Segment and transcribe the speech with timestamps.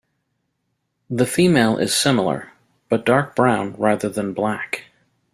[1.11, 2.53] The female is similar,
[2.89, 4.85] but dark brown rather than black.